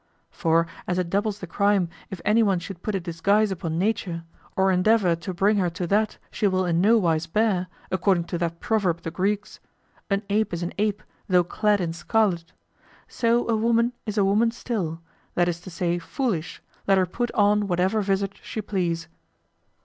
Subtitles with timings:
[0.31, 4.23] For as it doubles the crime if anyone should put a disguise upon Nature,
[4.55, 8.39] or endeavor to bring her to that she will in no wise bear, according to
[8.39, 9.59] that proverb of the Greeks,
[10.09, 12.51] "An ape is an ape, though clad in scarlet;"
[13.07, 15.01] so a woman is a woman still,
[15.35, 19.07] that is to say foolish, let her put on whatever vizard she please.